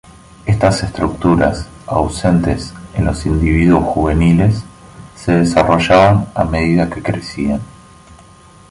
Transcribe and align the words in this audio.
Estas 0.47 0.81
estructuras, 0.81 1.67
ausentes 1.85 2.73
en 2.95 3.05
los 3.05 3.23
individuos 3.27 3.83
juveniles, 3.83 4.63
se 5.15 5.31
desarrollaban 5.33 6.25
a 6.33 6.43
medida 6.43 6.89
que 6.89 7.03
crecían. 7.03 7.61